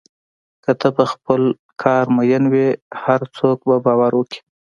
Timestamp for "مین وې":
2.15-2.69